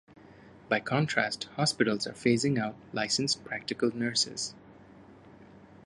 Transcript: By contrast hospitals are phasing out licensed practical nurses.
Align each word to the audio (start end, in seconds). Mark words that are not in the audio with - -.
By 0.67 0.79
contrast 0.79 1.43
hospitals 1.57 2.07
are 2.07 2.13
phasing 2.13 2.57
out 2.57 2.73
licensed 2.91 3.43
practical 3.45 3.95
nurses. 3.95 4.55